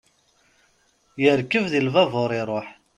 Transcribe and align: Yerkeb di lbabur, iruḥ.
Yerkeb 1.23 1.65
di 1.71 1.79
lbabur, 1.85 2.31
iruḥ. 2.39 2.67